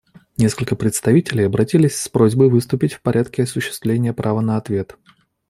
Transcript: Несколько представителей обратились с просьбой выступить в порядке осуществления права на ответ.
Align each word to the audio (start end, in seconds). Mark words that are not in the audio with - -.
Несколько 0.35 0.75
представителей 0.75 1.43
обратились 1.45 1.95
с 1.95 2.09
просьбой 2.09 2.49
выступить 2.49 2.91
в 2.93 3.03
порядке 3.03 3.43
осуществления 3.43 4.13
права 4.15 4.41
на 4.41 4.57
ответ. 4.57 4.97